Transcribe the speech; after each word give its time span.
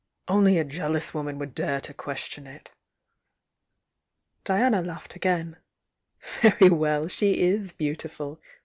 "Only 0.27 0.57
a 0.57 0.63
jeal 0.63 0.95
ous 0.95 1.13
woman 1.13 1.37
would 1.37 1.53
dare 1.53 1.79
to 1.81 1.93
question 1.93 2.47
it!" 2.47 2.71
Diana 4.43 4.81
laughed 4.81 5.15
again. 5.15 5.57
"Very 6.41 6.71
well, 6.71 7.07
she 7.07 7.39
is 7.43 7.71
beautiful! 7.71 8.39